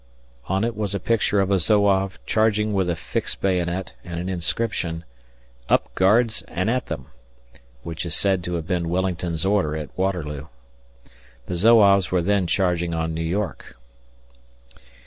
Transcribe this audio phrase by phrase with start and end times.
[0.47, 4.29] On it was a picture of a Zouave charging with a fixed bayonet and an
[4.29, 5.03] inscription
[5.69, 7.09] "Up guards and at them"
[7.83, 10.47] which is said to have been Wellington's order at Waterloo.
[11.45, 13.75] The Zouaves were then charging on New York.